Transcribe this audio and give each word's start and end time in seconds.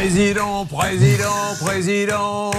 Président, 0.00 0.64
président, 0.64 1.54
président, 1.60 2.50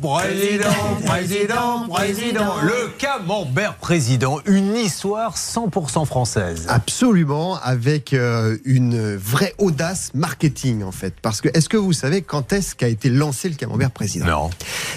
président, 0.00 0.70
président, 1.04 1.88
président. 1.88 2.54
Le 2.62 2.92
camembert 2.96 3.74
président, 3.74 4.38
une 4.46 4.76
histoire 4.76 5.34
100% 5.34 6.06
française. 6.06 6.66
Absolument, 6.68 7.58
avec 7.64 8.12
euh, 8.12 8.58
une 8.64 9.16
vraie 9.16 9.54
audace 9.58 10.12
marketing 10.14 10.84
en 10.84 10.92
fait. 10.92 11.14
Parce 11.20 11.40
que 11.40 11.48
est-ce 11.52 11.68
que 11.68 11.76
vous 11.76 11.92
savez 11.92 12.22
quand 12.22 12.52
est-ce 12.52 12.76
qu'a 12.76 12.86
été 12.86 13.10
lancé 13.10 13.48
le 13.48 13.56
camembert 13.56 13.90
président? 13.90 14.26
Non. 14.26 14.50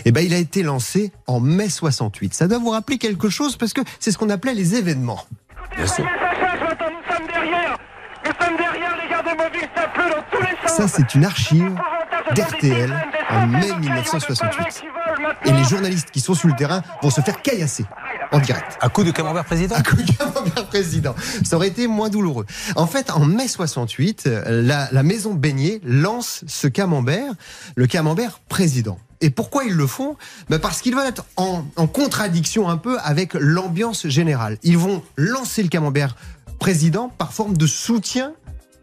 Eh 0.05 0.11
ben, 0.11 0.23
il 0.23 0.35
a 0.35 0.37
été 0.37 0.61
lancé 0.61 1.11
en 1.25 1.39
mai 1.39 1.67
68. 1.67 2.35
Ça 2.35 2.47
doit 2.47 2.59
vous 2.59 2.69
rappeler 2.69 2.99
quelque 2.99 3.29
chose 3.29 3.57
parce 3.57 3.73
que 3.73 3.81
c'est 3.99 4.11
ce 4.11 4.19
qu'on 4.19 4.29
appelait 4.29 4.53
les 4.53 4.75
événements. 4.75 5.25
Bien 5.75 5.87
sûr. 5.87 6.05
Nous 6.05 7.15
sommes 7.17 7.27
derrière 7.27 7.75
Nous 8.23 8.45
sommes 8.45 8.55
derrière 8.55 8.95
les 9.03 9.09
gardes 9.09 9.10
mobiles, 9.10 9.10
ça 10.67 10.87
c'est 10.87 11.15
une 11.15 11.25
archive 11.25 11.75
d'RTL 12.35 12.93
en 13.29 13.47
mai 13.47 13.71
1968. 13.79 14.83
Et 15.45 15.51
les 15.51 15.63
journalistes 15.63 16.11
qui 16.11 16.19
sont 16.19 16.33
sur 16.33 16.47
le 16.47 16.55
terrain 16.55 16.81
vont 17.01 17.09
se 17.09 17.21
faire 17.21 17.41
caillasser 17.41 17.85
en 18.31 18.39
direct. 18.39 18.77
À 18.79 18.89
coup 18.89 19.03
de 19.03 19.11
camembert 19.11 19.43
président 19.45 19.75
À 19.75 19.83
coup 19.83 19.97
de 19.97 20.11
camembert 20.11 20.65
président. 20.67 21.15
Ça 21.43 21.55
aurait 21.57 21.67
été 21.67 21.87
moins 21.87 22.09
douloureux. 22.09 22.45
En 22.75 22.87
fait, 22.87 23.11
en 23.11 23.25
mai 23.25 23.47
68, 23.47 24.29
la, 24.45 24.87
la 24.91 25.03
maison 25.03 25.33
Beignet 25.33 25.81
lance 25.83 26.43
ce 26.47 26.67
camembert, 26.67 27.33
le 27.75 27.87
camembert 27.87 28.39
président. 28.47 28.97
Et 29.21 29.29
pourquoi 29.29 29.65
ils 29.65 29.73
le 29.73 29.85
font? 29.85 30.15
Ben 30.49 30.59
Parce 30.59 30.81
qu'ils 30.81 30.95
veulent 30.95 31.07
être 31.07 31.25
en, 31.37 31.63
en 31.75 31.87
contradiction 31.87 32.69
un 32.69 32.77
peu 32.77 32.97
avec 33.03 33.33
l'ambiance 33.35 34.07
générale. 34.07 34.57
Ils 34.63 34.77
vont 34.77 35.03
lancer 35.15 35.61
le 35.61 35.69
camembert 35.69 36.15
président 36.59 37.09
par 37.09 37.33
forme 37.33 37.57
de 37.57 37.67
soutien 37.67 38.33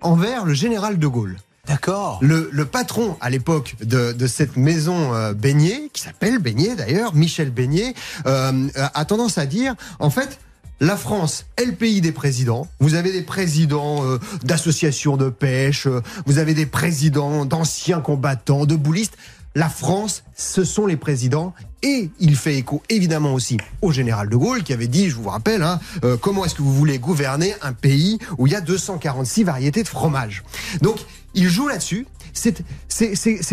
envers 0.01 0.45
le 0.45 0.55
général 0.55 0.99
de 0.99 1.07
Gaulle. 1.07 1.37
D'accord. 1.67 2.19
Le, 2.23 2.49
le 2.51 2.65
patron 2.65 3.17
à 3.21 3.29
l'époque 3.29 3.77
de, 3.83 4.13
de 4.13 4.27
cette 4.27 4.57
maison 4.57 5.15
euh, 5.15 5.35
Beignet, 5.35 5.91
qui 5.93 6.01
s'appelle 6.01 6.39
Beignet 6.39 6.77
d'ailleurs, 6.77 7.15
Michel 7.15 7.51
Beignet, 7.51 7.95
euh, 8.27 8.69
a 8.75 9.05
tendance 9.05 9.37
à 9.37 9.45
dire, 9.45 9.75
en 9.99 10.09
fait, 10.09 10.39
la 10.81 10.97
France 10.97 11.45
est 11.57 11.65
le 11.65 11.73
pays 11.73 12.01
des 12.01 12.13
présidents. 12.13 12.69
Vous 12.79 12.95
avez 12.95 13.13
des 13.13 13.23
présidents 13.23 14.05
euh, 14.05 14.19
d'associations 14.45 15.17
de 15.17 15.29
pêche, 15.29 15.87
euh, 15.87 16.01
vous 16.25 16.39
avez 16.39 16.55
des 16.55 16.67
présidents 16.67 17.45
d'anciens 17.45 18.01
combattants, 18.01 18.65
de 18.65 18.77
boulistes. 18.77 19.17
La 19.55 19.69
France, 19.69 20.23
ce 20.37 20.65
sont 20.65 20.87
les 20.87 20.97
présidents. 20.97 21.55
Et 21.83 22.11
il 22.19 22.37
fait 22.37 22.57
écho 22.57 22.83
évidemment 22.89 23.35
aussi 23.35 23.57
au 23.83 23.93
général 23.93 24.29
de 24.29 24.37
Gaulle 24.37 24.63
qui 24.65 24.73
avait 24.73 24.89
dit, 24.89 25.09
je 25.11 25.15
vous 25.15 25.29
rappelle, 25.29 25.63
hein, 25.63 25.79
euh, 26.05 26.17
comment 26.17 26.45
est-ce 26.45 26.55
que 26.57 26.63
vous 26.63 26.75
voulez 26.75 26.99
gouverner 26.99 27.55
un 27.63 27.73
pays 27.73 28.19
où 28.37 28.47
il 28.49 28.53
y 28.53 28.57
a 28.57 28.61
246 28.61 29.45
variétés 29.45 29.83
de 29.85 29.89
fromage. 29.89 30.43
Donc 30.83 30.97
il 31.35 31.49
joue 31.49 31.69
là-dessus. 31.69 32.07
C'est- 32.33 32.63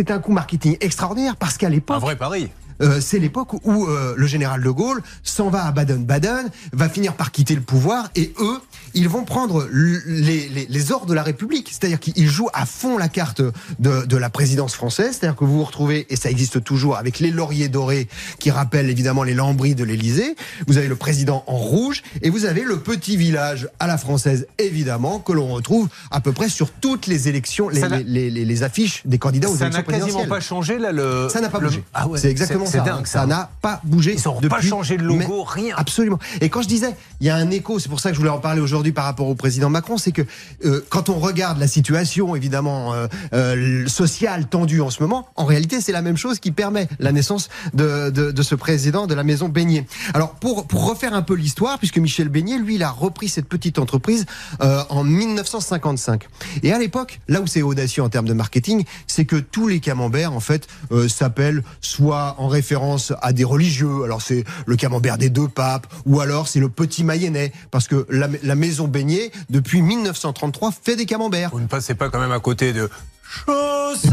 un 0.10 0.20
coup 0.20 0.32
marketing 0.32 0.78
extraordinaire 0.82 1.36
parce 1.36 1.58
qu'à 1.58 1.68
Un 1.68 1.72
l'époque, 1.72 2.02
vrai 2.02 2.16
pari. 2.16 2.50
Euh, 2.82 3.00
c'est 3.02 3.20
l'époque 3.20 3.54
où 3.66 3.86
euh, 3.88 4.14
le 4.18 4.28
général 4.28 4.62
de 4.62 4.70
Gaulle 4.70 5.02
s'en 5.24 5.50
va 5.50 5.66
à 5.66 5.72
Baden-Baden, 5.72 6.50
va 6.74 6.90
finir 6.90 7.14
par 7.14 7.32
quitter 7.32 7.56
le 7.56 7.62
pouvoir, 7.62 8.10
et 8.16 8.34
eux, 8.40 8.60
ils 8.94 9.10
vont 9.10 9.24
prendre 9.24 9.68
les, 9.72 10.48
les, 10.50 10.68
les 10.70 10.92
ordres 10.92 11.06
de 11.06 11.14
la 11.14 11.24
République. 11.24 11.70
C'est-à-dire 11.72 12.00
qu'ils 12.00 12.30
jouent 12.30 12.50
à 12.54 12.66
fond 12.66 12.98
la 12.98 13.10
carte 13.10 13.42
de, 13.80 14.06
de 14.06 14.18
la 14.18 14.30
présidence 14.30 14.74
française. 14.74 15.18
C'est-à-dire 15.20 15.36
que 15.36 15.44
vous 15.46 15.58
vous 15.58 15.64
retrouvez, 15.66 16.06
et 16.10 16.16
ça 16.16 16.30
existe 16.30 16.64
toujours, 16.64 16.96
avec 16.98 17.20
les 17.20 17.32
lauriers 17.32 17.68
dorés 17.70 18.08
qui 18.40 18.52
rappellent 18.52 18.90
évidemment 18.90 19.24
les 19.24 19.34
lambris 19.34 19.76
de 19.76 19.84
l'Élysée. 19.84 20.36
Vous 20.68 20.78
avez 20.78 20.88
le 20.88 20.96
président 20.96 21.44
en 21.48 21.58
rouge, 21.58 22.04
et 22.22 22.30
vous 22.30 22.46
avez 22.46 22.64
le 22.64 22.80
petit 22.80 23.18
village 23.18 23.68
à 23.80 23.88
la 23.88 23.98
française, 23.98 24.48
évidemment, 24.60 25.20
que 25.20 25.34
l'on 25.34 25.48
retrouve 25.48 25.88
à 26.12 26.22
peu 26.22 26.32
près 26.32 26.50
sur 26.50 26.70
toutes 26.72 27.08
les 27.08 27.28
élections, 27.28 27.70
les, 27.70 27.80
Ça 27.82 27.88
les, 27.90 28.64
affiches 28.64 29.02
des 29.06 29.18
candidats 29.18 29.50
aux 29.50 29.56
Ça 29.58 29.68
élections 29.68 29.92
n'a 29.92 30.00
quasiment 30.00 30.26
pas 30.28 30.40
changé 30.40 30.80
là 30.80 30.92
le. 30.92 31.28
Ça 31.32 31.42
n'a 31.42 31.50
pas 31.50 31.60
le- 31.60 31.68
bougé. 31.68 31.84
Ah 31.94 32.08
ouais. 32.08 32.18
C'est 32.20 32.30
exactement 32.32 32.65
C'est 32.66 32.78
ça. 32.80 32.84
dingue 32.84 33.06
ça. 33.06 33.22
Ça 33.22 33.26
n'a 33.26 33.50
pas 33.62 33.82
bougé. 33.84 34.14
Ils 34.14 34.30
ont 34.30 34.36
depuis 34.36 34.50
pas 34.50 34.62
changé 34.62 34.98
de 34.98 35.04
logo, 35.04 35.44
rien. 35.44 35.76
Absolument. 35.78 36.20
Et 36.42 36.50
quand 36.50 36.62
je 36.62 36.68
disais, 36.68 36.96
il 37.22 37.28
y 37.28 37.30
a 37.30 37.36
un 37.36 37.50
écho, 37.52 37.80
c'est 37.80 37.90
pour 37.90 38.00
ça 38.00 38.10
que 38.10 38.16
je 38.16 38.20
voulais 38.20 38.32
en 38.32 38.40
parler 38.40 38.62
aujourd'hui 38.62 38.92
par 38.92 39.06
rapport 39.06 39.28
au 39.28 39.36
président 39.36 39.70
Macron, 39.70 39.98
c'est 39.98 40.12
que 40.12 40.24
euh, 40.66 40.86
quand 40.90 41.10
on 41.10 41.20
regarde 41.20 41.60
la 41.60 41.68
situation 41.68 42.36
évidemment 42.36 42.94
euh, 42.94 43.08
euh, 43.34 43.88
sociale 43.88 44.48
tendue 44.48 44.82
en 44.82 44.90
ce 44.90 45.02
moment, 45.02 45.28
en 45.36 45.46
réalité 45.46 45.82
c'est 45.82 45.92
la 45.92 46.02
même 46.02 46.18
chose 46.18 46.40
qui 46.40 46.52
permet 46.52 46.88
la 47.00 47.12
naissance 47.12 47.50
de, 47.74 48.10
de, 48.10 48.32
de 48.32 48.44
ce 48.44 48.56
président 48.56 49.08
de 49.08 49.14
la 49.14 49.24
maison 49.24 49.50
Beignet. 49.50 49.86
Alors 50.14 50.36
pour, 50.36 50.68
pour 50.68 50.88
refaire 50.88 51.14
un 51.14 51.22
peu 51.22 51.34
l'histoire, 51.34 51.78
puisque 51.78 51.98
Michel 51.98 52.30
Beignet, 52.30 52.58
lui, 52.58 52.76
il 52.76 52.84
a 52.84 52.90
repris 52.90 53.30
cette 53.30 53.48
petite 53.48 53.80
entreprise 53.80 54.26
euh, 54.62 54.84
en 54.90 55.04
1955. 55.04 56.28
Et 56.64 56.72
à 56.72 56.80
l'époque, 56.80 57.20
là 57.28 57.42
où 57.42 57.48
c'est 57.48 57.62
audacieux 57.62 58.04
en 58.04 58.10
termes 58.10 58.28
de 58.28 58.34
marketing, 58.34 58.84
c'est 59.08 59.26
que 59.26 59.36
tous 59.36 59.68
les 59.68 59.80
camemberts 59.80 60.34
en 60.34 60.40
fait 60.40 60.68
euh, 60.92 61.08
s'appellent 61.08 61.64
soit 61.82 62.36
en 62.38 62.48
référence 62.56 63.14
à 63.22 63.34
des 63.34 63.44
religieux, 63.44 64.04
alors 64.04 64.22
c'est 64.22 64.44
le 64.66 64.76
camembert 64.76 65.18
des 65.18 65.30
deux 65.30 65.48
papes, 65.48 65.88
ou 66.06 66.22
alors 66.22 66.48
c'est 66.48 66.60
le 66.60 66.70
petit 66.70 67.04
Mayennais, 67.04 67.52
parce 67.70 67.88
que 67.88 68.08
la, 68.10 68.56
maison 68.56 68.88
Beignet 68.88 69.32
depuis 69.50 69.82
1933 69.82 70.72
fait 70.72 70.96
des 70.96 71.06
camemberts. 71.06 71.50
Vous 71.52 71.60
ne 71.60 71.68
passez 71.68 71.96
pas 71.96 72.10
quand 72.10 72.20
même 72.20 72.32
à 72.32 72.40
côté 72.40 72.72
de. 72.74 72.90
Chaussée 73.24 74.10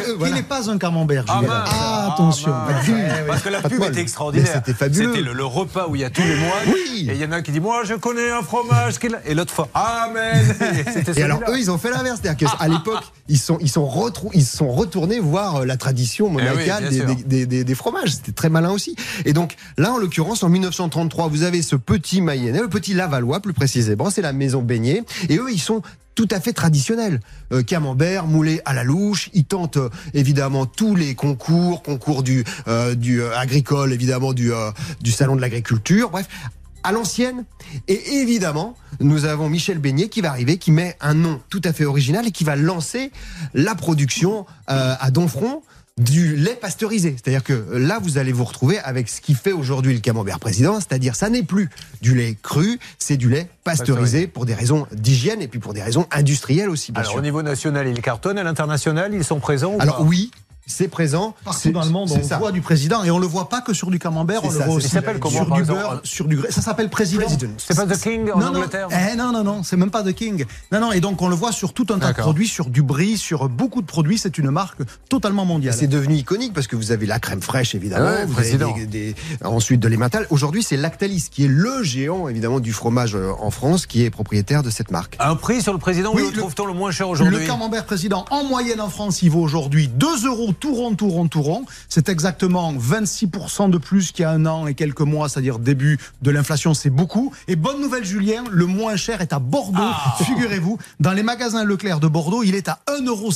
euh, 0.00 0.04
Il 0.12 0.18
voilà. 0.18 0.34
n'est 0.36 0.42
pas 0.42 0.70
un 0.70 0.78
camembert, 0.78 1.24
Ah, 1.28 1.40
mince. 1.42 1.50
Ah, 1.72 2.12
attention. 2.14 2.52
Ah. 2.54 2.68
Parce 3.26 3.42
que 3.42 3.48
la 3.48 3.60
pub 3.62 3.82
était 3.84 4.00
extraordinaire. 4.00 4.48
C'était 4.54 4.72
fabuleux. 4.74 5.10
C'était 5.12 5.22
le, 5.24 5.32
le 5.32 5.44
repas 5.44 5.86
où 5.88 5.94
il 5.96 6.00
y 6.02 6.04
a 6.04 6.10
tous 6.10 6.22
les 6.22 6.36
mois. 6.36 6.54
Oui. 6.66 7.08
Et 7.10 7.14
il 7.14 7.20
y 7.20 7.24
en 7.24 7.32
a 7.32 7.36
un 7.36 7.42
qui 7.42 7.52
dit 7.52 7.60
Moi, 7.60 7.82
je 7.84 7.94
connais 7.94 8.30
un 8.30 8.42
fromage. 8.42 8.98
qu'il 8.98 9.14
a- 9.14 9.20
Et 9.26 9.34
l'autre 9.34 9.52
fois 9.52 9.68
Amen. 9.74 10.54
Et 11.16 11.22
alors 11.22 11.40
eux, 11.48 11.58
ils 11.58 11.70
ont 11.70 11.78
fait 11.78 11.90
l'inverse, 11.90 12.20
c'est-à-dire 12.22 12.48
qu'à 12.58 12.68
l'époque, 12.68 13.02
ils 13.28 13.38
sont 13.38 13.58
ils 13.60 13.68
sont 13.70 13.86
retrou- 13.86 14.30
ils 14.34 14.44
sont 14.44 14.70
retournés 14.70 15.18
voir 15.20 15.56
euh, 15.56 15.64
la 15.64 15.76
tradition 15.76 16.28
monacale 16.28 16.88
Eh 16.90 17.00
oui, 17.02 17.14
des, 17.16 17.24
des, 17.24 17.46
des- 17.46 17.64
des 17.64 17.74
fromages. 17.74 18.10
C'était 18.10 18.32
très 18.32 18.48
malin 18.48 18.70
aussi. 18.70 18.96
Et 19.24 19.32
donc 19.32 19.56
là, 19.78 19.92
en 19.92 19.98
l'occurrence, 19.98 20.42
en 20.42 20.48
1933, 20.48 21.28
vous 21.28 21.42
avez 21.42 21.62
ce 21.62 21.76
petit 21.76 22.20
Mayennais, 22.20 22.60
le 22.60 22.68
petit 22.68 22.94
Lavallois 22.94 23.40
plus 23.40 23.52
précisément, 23.52 24.10
c'est 24.10 24.22
la 24.22 24.32
maison 24.32 24.62
Beignet, 24.62 25.02
et 25.28 25.36
eux, 25.38 25.50
ils 25.50 25.60
sont 25.60 25.82
tout 26.14 26.28
à 26.30 26.40
fait 26.40 26.52
traditionnels. 26.52 27.20
Euh, 27.52 27.62
camembert, 27.62 28.26
moulé 28.26 28.60
à 28.64 28.74
la 28.74 28.84
louche. 28.84 29.30
Ils 29.32 29.44
tentent 29.44 29.76
euh, 29.76 29.90
évidemment 30.14 30.66
tous 30.66 30.94
les 30.94 31.14
concours, 31.14 31.82
concours 31.82 32.22
du, 32.22 32.44
euh, 32.68 32.94
du 32.94 33.22
agricole, 33.22 33.92
évidemment 33.92 34.32
du, 34.32 34.50
du 35.00 35.10
salon 35.10 35.36
de 35.36 35.40
l'agriculture. 35.40 36.10
Bref, 36.10 36.28
à 36.82 36.92
l'ancienne. 36.92 37.44
Et 37.88 38.16
évidemment, 38.16 38.76
nous 39.00 39.24
avons 39.24 39.48
Michel 39.48 39.78
Beignet 39.78 40.08
qui 40.08 40.20
va 40.20 40.30
arriver, 40.30 40.58
qui 40.58 40.72
met 40.72 40.96
un 41.00 41.14
nom 41.14 41.40
tout 41.48 41.60
à 41.64 41.72
fait 41.72 41.84
original 41.84 42.26
et 42.26 42.32
qui 42.32 42.44
va 42.44 42.56
lancer 42.56 43.12
la 43.54 43.74
production 43.74 44.46
à 44.66 45.10
Donfront 45.10 45.62
du 45.98 46.36
lait 46.36 46.54
pasteurisé. 46.60 47.16
C'est-à-dire 47.16 47.44
que 47.44 47.66
là, 47.72 47.98
vous 48.02 48.16
allez 48.16 48.32
vous 48.32 48.44
retrouver 48.44 48.78
avec 48.78 49.08
ce 49.08 49.20
qui 49.20 49.34
fait 49.34 49.52
aujourd'hui 49.52 49.92
le 49.92 50.00
camembert 50.00 50.40
président, 50.40 50.80
c'est-à-dire 50.80 51.14
ça 51.14 51.28
n'est 51.28 51.42
plus 51.42 51.68
du 52.00 52.14
lait 52.14 52.36
cru, 52.42 52.78
c'est 52.98 53.16
du 53.18 53.28
lait 53.28 53.48
pasteurisé 53.64 54.26
pour 54.26 54.46
des 54.46 54.54
raisons 54.54 54.86
d'hygiène 54.92 55.42
et 55.42 55.48
puis 55.48 55.60
pour 55.60 55.74
des 55.74 55.82
raisons 55.82 56.06
industrielles 56.10 56.70
aussi, 56.70 56.92
bien 56.92 57.02
Alors, 57.02 57.12
sûr. 57.12 57.20
au 57.20 57.22
niveau 57.22 57.42
national, 57.42 57.86
ils 57.88 58.00
cartonnent. 58.00 58.38
À 58.38 58.42
l'international, 58.42 59.12
ils 59.12 59.24
sont 59.24 59.38
présents 59.38 59.74
ou 59.74 59.80
Alors 59.80 59.98
pas? 59.98 60.02
oui, 60.04 60.30
c'est 60.66 60.88
présent. 60.88 61.34
Partout 61.44 61.60
C'est- 61.60 61.70
dans 61.70 61.84
le 61.84 61.90
monde, 61.90 62.08
on 62.12 62.22
ça. 62.22 62.38
voit 62.38 62.52
du 62.52 62.60
président 62.60 63.02
et 63.04 63.10
on 63.10 63.18
le 63.18 63.26
voit 63.26 63.48
pas 63.48 63.60
que 63.60 63.72
sur 63.74 63.90
du 63.90 63.98
camembert, 63.98 64.44
on 64.44 64.50
le 64.50 64.52
ça, 64.58 64.64
voit 64.64 64.66
c'est 64.66 64.72
aussi 64.76 64.88
ça. 64.88 64.98
Il 64.98 65.00
s'appelle 65.00 65.18
comment, 65.18 65.36
sur 65.44 65.50
du 65.50 65.60
exemple 65.60 65.80
beurre, 65.80 66.00
sur 66.04 66.26
du 66.28 66.36
grès. 66.36 66.50
Ça 66.50 66.62
s'appelle 66.62 66.88
président. 66.88 67.22
President. 67.24 67.50
C'est 67.58 67.76
pas 67.76 67.86
The 67.86 68.00
King 68.00 68.30
en 68.32 68.38
non, 68.38 68.46
non, 68.52 68.58
Angleterre 68.58 68.88
eh, 68.90 69.16
non, 69.16 69.32
non, 69.32 69.42
non, 69.44 69.62
c'est 69.62 69.76
même 69.76 69.90
pas 69.90 70.02
The 70.02 70.12
King. 70.12 70.44
Non, 70.70 70.80
non, 70.80 70.92
et 70.92 71.00
donc 71.00 71.20
on 71.20 71.28
le 71.28 71.34
voit 71.34 71.52
sur 71.52 71.72
tout 71.72 71.86
un 71.90 71.98
tas 71.98 72.12
de 72.12 72.18
produits, 72.18 72.48
sur 72.48 72.66
du 72.70 72.82
brie, 72.82 73.16
sur 73.18 73.48
beaucoup 73.48 73.82
de 73.82 73.86
produits. 73.86 74.18
C'est 74.18 74.38
une 74.38 74.50
marque 74.50 74.80
totalement 75.08 75.44
mondiale. 75.44 75.74
C'est 75.76 75.86
devenu 75.88 76.14
iconique 76.16 76.52
parce 76.54 76.66
que 76.66 76.76
vous 76.76 76.92
avez 76.92 77.06
la 77.06 77.18
crème 77.18 77.42
fraîche 77.42 77.74
évidemment, 77.74 78.06
Ah 78.08 78.14
ouais, 78.20 78.24
vous 78.26 78.32
avez 78.38 78.56
président. 78.56 78.74
des- 78.74 78.86
des- 78.86 79.14
ensuite 79.44 79.80
de 79.80 79.88
l'emmental. 79.88 80.26
Aujourd'hui, 80.30 80.62
c'est 80.62 80.76
Lactalis 80.76 81.26
qui 81.30 81.44
est 81.44 81.48
le 81.48 81.82
géant 81.82 82.28
évidemment 82.28 82.60
du 82.60 82.72
fromage 82.72 83.14
euh, 83.16 83.32
en 83.40 83.50
France 83.50 83.86
qui 83.86 84.02
est 84.04 84.10
propriétaire 84.10 84.62
de 84.62 84.70
cette 84.70 84.90
marque. 84.90 85.16
Un 85.18 85.34
prix 85.36 85.60
sur 85.60 85.72
le 85.72 85.78
président, 85.78 86.12
Oui, 86.14 86.22
où 86.22 86.26
le 86.26 86.30
le- 86.32 86.38
trouve-t-on 86.38 86.66
le 86.66 86.72
moins 86.72 86.90
cher 86.92 87.06
Le 87.06 87.12
aujourd'hui 87.12 87.46
camembert 87.46 87.84
président, 87.84 88.24
en 88.30 88.44
moyenne 88.44 88.80
en 88.80 88.88
France, 88.88 89.22
il 89.22 89.30
vaut 89.30 89.40
aujourd'hui 89.42 89.88
2 89.88 90.26
euros 90.26 90.51
tout 90.52 90.74
rond, 90.74 90.94
tout 90.94 91.08
rond, 91.08 91.28
tout 91.28 91.42
rond. 91.42 91.64
C'est 91.88 92.08
exactement 92.08 92.72
26% 92.72 93.70
de 93.70 93.78
plus 93.78 94.12
qu'il 94.12 94.22
y 94.22 94.26
a 94.26 94.30
un 94.30 94.46
an 94.46 94.66
et 94.66 94.74
quelques 94.74 95.00
mois, 95.00 95.28
c'est-à-dire 95.28 95.58
début 95.58 95.98
de 96.22 96.30
l'inflation, 96.30 96.74
c'est 96.74 96.90
beaucoup. 96.90 97.32
Et 97.48 97.56
bonne 97.56 97.80
nouvelle, 97.80 98.04
Julien, 98.04 98.44
le 98.50 98.66
moins 98.66 98.96
cher 98.96 99.20
est 99.20 99.32
à 99.32 99.38
Bordeaux. 99.38 99.80
Ah. 99.80 100.16
Figurez-vous, 100.24 100.78
dans 101.00 101.12
les 101.12 101.22
magasins 101.22 101.64
Leclerc 101.64 102.00
de 102.00 102.08
Bordeaux, 102.08 102.42
il 102.42 102.54
est 102.54 102.68
à 102.68 102.80
1,50 102.88 103.06
euros. 103.06 103.30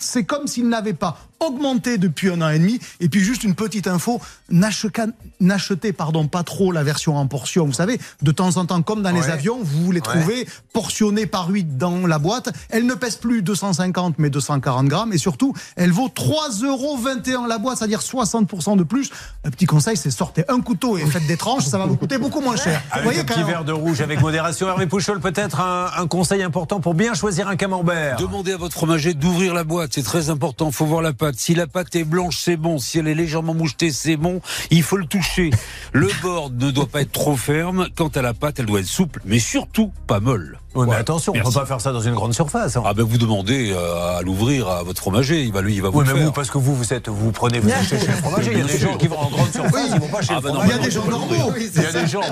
C'est 0.00 0.24
comme 0.24 0.46
s'il 0.46 0.68
n'avait 0.68 0.92
pas 0.92 1.18
augmenté 1.42 1.98
depuis 1.98 2.30
un 2.30 2.40
an 2.40 2.48
et 2.48 2.58
demi. 2.58 2.78
Et 3.00 3.08
puis 3.08 3.20
juste 3.20 3.44
une 3.44 3.54
petite 3.54 3.86
info, 3.86 4.20
n'achetez 4.50 5.92
pardon 5.92 6.26
pas 6.26 6.42
trop 6.42 6.72
la 6.72 6.82
version 6.82 7.16
en 7.16 7.26
portion. 7.26 7.66
Vous 7.66 7.72
savez, 7.72 7.98
de 8.22 8.32
temps 8.32 8.56
en 8.56 8.66
temps, 8.66 8.82
comme 8.82 9.02
dans 9.02 9.10
les 9.10 9.28
avions, 9.30 9.58
vous 9.62 9.92
les 9.92 10.00
trouvez 10.00 10.46
portionnés 10.72 11.26
par 11.26 11.48
8 11.48 11.76
dans 11.76 12.06
la 12.06 12.18
boîte. 12.18 12.50
Elle 12.70 12.86
ne 12.86 12.94
pèse 12.94 13.16
plus 13.16 13.42
250 13.42 14.18
mais 14.18 14.30
240 14.30 14.86
grammes 14.86 15.12
et 15.12 15.18
surtout, 15.18 15.54
elle 15.76 15.92
vaut 15.92 16.08
3,21 16.08 16.66
euros 16.66 17.46
la 17.46 17.58
boîte, 17.58 17.78
c'est-à-dire 17.78 18.00
60% 18.00 18.76
de 18.76 18.82
plus. 18.82 19.10
Un 19.44 19.50
petit 19.50 19.66
conseil, 19.66 19.96
c'est 19.96 20.10
sortez 20.10 20.44
un 20.48 20.60
couteau 20.60 20.98
et 20.98 21.06
faites 21.06 21.26
des 21.26 21.36
tranches, 21.36 21.64
ça 21.64 21.78
va 21.78 21.86
vous 21.86 21.96
coûter 21.96 22.18
beaucoup 22.18 22.40
moins 22.40 22.56
cher. 22.56 22.82
Avec 22.90 23.04
voyez, 23.04 23.20
un 23.20 23.24
petit 23.24 23.42
verre 23.42 23.64
de 23.64 23.72
rouge 23.72 24.00
avec 24.00 24.20
modération. 24.20 24.68
Hervé 24.68 24.86
Pouchol, 24.86 25.20
peut-être 25.20 25.60
un, 25.60 25.90
un, 25.96 26.06
conseil 26.06 26.42
important 26.42 26.80
pour 26.80 26.94
bien 26.94 27.14
choisir 27.14 27.48
un 27.48 27.56
camembert. 27.56 28.16
Demandez 28.16 28.52
à 28.52 28.56
votre 28.56 28.74
fromager 28.74 29.14
d'ouvrir 29.14 29.54
la 29.54 29.64
boîte, 29.64 29.92
c'est 29.94 30.02
très 30.02 30.30
important. 30.30 30.70
Faut 30.70 30.86
voir 30.86 31.02
la 31.02 31.12
pâte. 31.12 31.31
Si 31.36 31.54
la 31.54 31.66
pâte 31.66 31.94
est 31.96 32.04
blanche, 32.04 32.38
c'est 32.38 32.56
bon. 32.56 32.78
Si 32.78 32.98
elle 32.98 33.08
est 33.08 33.14
légèrement 33.14 33.54
mouchetée, 33.54 33.90
c'est 33.90 34.16
bon. 34.16 34.40
Il 34.70 34.82
faut 34.82 34.96
le 34.96 35.06
toucher. 35.06 35.50
Le 35.92 36.08
bord 36.22 36.50
ne 36.50 36.70
doit 36.70 36.86
pas 36.86 37.02
être 37.02 37.12
trop 37.12 37.36
ferme. 37.36 37.88
Quant 37.96 38.08
à 38.08 38.22
la 38.22 38.34
pâte, 38.34 38.58
elle 38.58 38.66
doit 38.66 38.80
être 38.80 38.86
souple, 38.86 39.20
mais 39.24 39.38
surtout 39.38 39.92
pas 40.06 40.20
molle. 40.20 40.58
Oui, 40.74 40.86
mais 40.88 40.96
attention, 40.96 41.32
on 41.34 41.38
ne 41.38 41.42
peut 41.42 41.50
pas 41.50 41.66
faire 41.66 41.80
ça 41.80 41.92
dans 41.92 42.00
une 42.00 42.14
grande 42.14 42.32
surface. 42.32 42.76
Hein. 42.76 42.82
Ah 42.86 42.94
ben 42.94 43.04
vous 43.04 43.18
demandez 43.18 43.72
euh, 43.72 44.18
à 44.18 44.22
l'ouvrir 44.22 44.68
à 44.68 44.82
votre 44.82 45.00
fromager, 45.00 45.42
il 45.42 45.52
va 45.52 45.60
lui, 45.60 45.74
il 45.74 45.82
va 45.82 45.90
vous 45.90 46.00
oui, 46.00 46.06
mais 46.06 46.24
vous, 46.24 46.32
parce 46.32 46.50
que 46.50 46.56
vous, 46.56 46.74
vous 46.74 46.94
êtes, 46.94 47.08
vous 47.08 47.30
prenez, 47.30 47.60
vous 47.60 47.70
achetez 47.72 47.98
chez 47.98 48.06
le 48.06 48.12
fromager. 48.14 48.52
Il 48.52 48.58
y 48.58 48.62
a 48.62 48.64
des 48.64 48.78
gens 48.78 48.96
qui 48.96 49.06
vont 49.06 49.18
en 49.18 49.28
grande 49.28 49.52
surface, 49.52 49.90
ils 49.92 50.00
vont 50.00 50.08
pas 50.08 50.22
chez 50.22 50.32
ah 50.32 50.36
le 50.36 50.42
ben 50.42 50.54
fromager. 50.54 50.72
Il 50.72 50.76
y 50.76 50.80
a 50.80 50.84
des 50.84 50.90
gens 50.90 51.04
normaux. 51.04 51.52
Il 51.58 51.82
y 51.82 51.86
a 51.86 51.92
des 51.92 52.06
gens, 52.06 52.22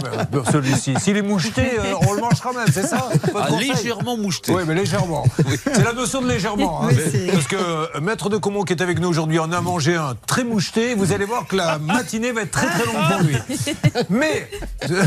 celui-ci, 0.50 0.94
s'il 0.98 1.18
est 1.18 1.22
moucheté, 1.22 1.78
euh, 1.78 1.94
on 2.08 2.14
le 2.14 2.20
mange 2.22 2.40
quand 2.40 2.54
même, 2.54 2.66
c'est 2.72 2.86
ça 2.86 3.10
ah, 3.34 3.48
Légèrement 3.60 4.16
moucheté. 4.16 4.52
Oui, 4.52 4.62
mais 4.66 4.74
légèrement. 4.74 5.24
C'est 5.62 5.84
la 5.84 5.92
notion 5.92 6.22
de 6.22 6.28
légèrement. 6.28 6.84
Hein. 6.84 6.88
parce 7.32 7.46
que 7.46 7.56
euh, 7.56 8.00
Maître 8.00 8.30
de 8.30 8.38
Comont 8.38 8.62
qui 8.62 8.72
est 8.72 8.82
avec 8.82 8.89
nous 8.98 9.08
aujourd'hui 9.08 9.38
en 9.38 9.52
a 9.52 9.60
mangé 9.60 9.94
un 9.96 10.16
très 10.26 10.44
moucheté. 10.44 10.94
Vous 10.94 11.12
allez 11.12 11.24
voir 11.24 11.46
que 11.46 11.56
la 11.56 11.78
matinée 11.78 12.32
va 12.32 12.42
être 12.42 12.50
très 12.50 12.66
très 12.66 12.84
longue 12.84 13.08
pour 13.08 13.22
lui. 13.22 13.36
Mais 14.10 14.50
de 14.88 14.98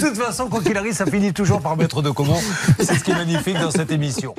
toute 0.00 0.16
façon, 0.16 0.48
quoi 0.48 0.62
qu'il 0.62 0.76
arrive, 0.76 0.94
ça 0.94 1.06
finit 1.06 1.32
toujours 1.32 1.60
par 1.60 1.76
mettre 1.76 2.02
de 2.02 2.10
comment. 2.10 2.40
C'est 2.78 2.98
ce 2.98 3.04
qui 3.04 3.12
est 3.12 3.14
magnifique 3.14 3.58
dans 3.58 3.70
cette 3.70 3.90
émission. 3.90 4.34